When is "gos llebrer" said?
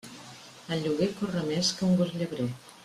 2.03-2.53